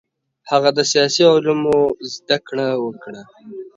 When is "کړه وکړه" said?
2.47-3.21